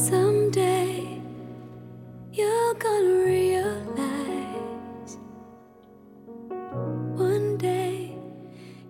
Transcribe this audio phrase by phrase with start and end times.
[0.00, 1.20] Someday
[2.32, 5.18] you're gonna realize.
[7.18, 8.14] One day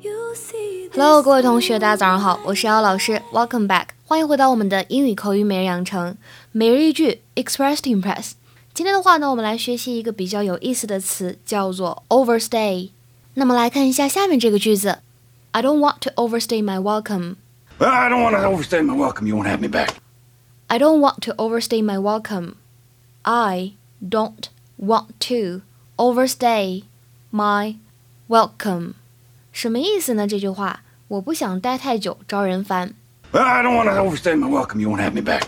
[0.01, 0.89] you'll see.
[0.93, 6.17] Hello，各位同学，大家早上好，我是姚老师，Welcome back，欢迎回到我们的英语口语每日养成
[6.53, 8.35] 每日一句 Express Impress。
[8.73, 12.91] 今天的话呢，我们来学习一个比较有意思的词，叫做 overstay。
[13.35, 14.99] 那么来看一下下面这个句子
[15.51, 17.35] ：I don't want to overstay my welcome。
[17.79, 19.27] I don't want to overstay my welcome.
[19.27, 19.89] You won't have me back.
[20.70, 22.56] I don't want to overstay my welcome.
[23.24, 25.62] I don't want to
[25.98, 26.84] overstay
[27.32, 27.78] my
[28.28, 28.94] welcome.
[29.52, 30.28] 什么意思呢？
[30.28, 32.94] 这句话我不想待太久，招人烦。
[33.32, 34.80] Well, I don't want to overstay my welcome.
[34.80, 35.44] You won't have me back.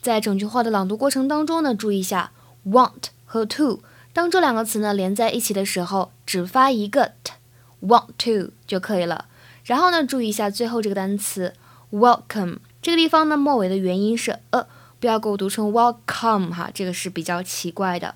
[0.00, 2.32] 在整句话的朗读过程当中呢，注意一下
[2.66, 9.26] want 和 to，当这两个词呢连在一起的时候，只发一个 t，want to 就可以了。
[9.64, 11.54] 然后呢，注意一下最后这个单词
[11.92, 14.65] welcome 这个地方呢，末尾的元音是呃，
[15.01, 18.15] 不要给我读成 welcome 哈，这个是比较奇怪的。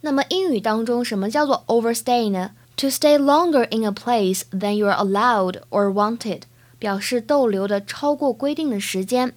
[0.00, 6.40] 那么英语当中，什么叫做 overstay 呢？To stay longer in a place than you are allowed or wanted，
[6.80, 9.34] 表示逗留的超过规定的时间。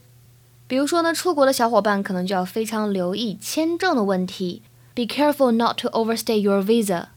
[0.65, 4.63] 比如说呢，出国的小伙伴可能就要非常留意签证的问题。
[4.95, 7.09] Be careful not to overstay your visa.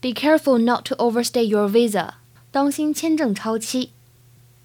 [0.00, 2.14] Be careful not to overstay your visa.
[2.50, 3.92] 当心签证超期。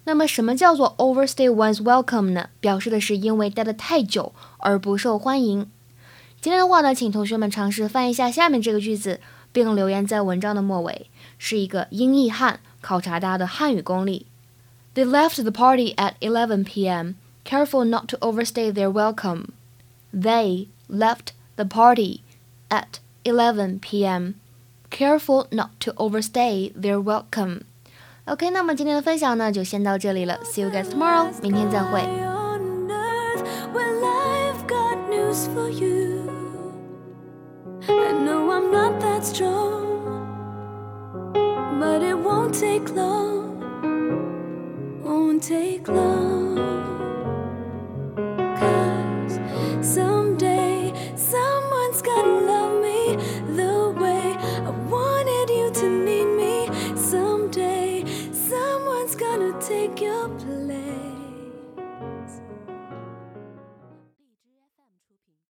[0.09, 2.49] 那么，什么叫做 overstay one's welcome 呢？
[2.59, 5.69] 表示的是因为待得太久而不受欢迎。
[6.39, 9.19] 今天的话呢，请同学们尝试翻译一下下面这个句子，
[9.51, 14.27] 并留言在文章的末尾，是一个英译汉，考察大家的汉语功力。
[14.93, 17.15] They left the party at 11 p.m.
[17.43, 19.47] Careful not to overstay their welcome.
[20.13, 22.21] They left the party
[22.69, 24.35] at 11 p.m.
[24.89, 27.61] Careful not to overstay their welcome.
[28.25, 30.39] OK，那么今天的分享呢，就先到这里了。
[30.43, 32.01] See you guys tomorrow，明天再会。
[32.01, 33.43] on earth
[33.73, 36.29] well I've got news for you
[37.87, 39.83] I know I'm not that strong
[41.79, 43.61] But it won't take long
[45.03, 46.57] Won't take long